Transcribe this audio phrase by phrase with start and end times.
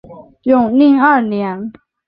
[0.41, 1.71] 永历二年。